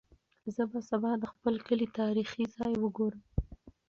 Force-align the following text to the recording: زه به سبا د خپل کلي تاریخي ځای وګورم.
زه 0.55 0.63
به 0.71 0.79
سبا 0.89 1.11
د 1.19 1.23
خپل 1.33 1.53
کلي 1.67 1.87
تاریخي 1.99 2.43
ځای 2.55 2.73
وګورم. 2.77 3.21